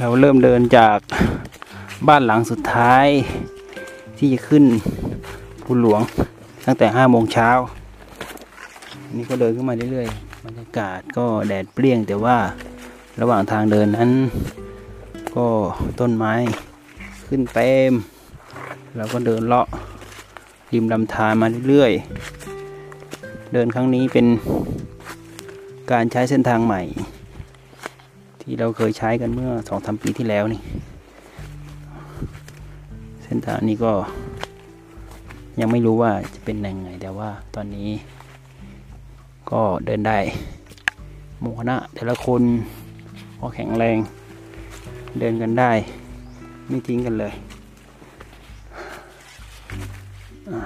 [0.00, 0.98] เราเริ่มเดินจาก
[2.08, 3.06] บ้านหลังสุดท้าย
[4.18, 4.64] ที่จะขึ้น
[5.64, 6.00] ภูหลวง
[6.66, 7.50] ตั้งแต่ห้าโมงเช้า
[9.16, 12.38] นี่ก็เดินขึ้นมาเรื่อยๆบรรยากาศก็แดดเปรี้ยงแต่ว่า
[13.20, 14.10] ระหว่างทางเดินนั้น
[15.36, 15.46] ก็
[16.00, 16.34] ต้นไม้
[17.26, 17.92] ขึ้นเต็ม
[18.96, 19.66] เราก็เดินเลาะ
[20.72, 24.26] ริมลำธารมาเรื่อยๆ เดินครั้งนี้เป็น
[25.92, 26.82] การใช้เส้นทางใหม่
[28.50, 30.60] ที่เราเคยใช้กันเมื่อสองสามปีที่แล้วนี่
[33.22, 33.92] เส้นทางนี้ก็
[35.60, 37.90] ยังไม่รู้ว่าจะเป็นยังไง แต่ว่าตอนนี้
[39.50, 40.18] ก็เดินได้
[41.40, 42.42] หมู่คณะแต่ละคน
[43.40, 43.98] ก็แข็งแรง
[45.18, 45.72] เดินกันได้
[46.68, 47.32] ไม่ทิ้งกันเลย
[50.48, 50.58] อ่า